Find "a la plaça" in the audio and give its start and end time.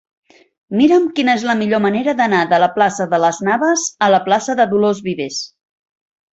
4.07-4.59